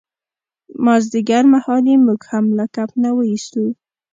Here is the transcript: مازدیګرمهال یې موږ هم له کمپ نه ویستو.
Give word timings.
مازدیګرمهال 0.85 1.83
یې 1.91 1.97
موږ 2.05 2.21
هم 2.31 2.45
له 2.57 2.65
کمپ 2.75 2.91
نه 3.03 3.09
ویستو. 3.17 3.65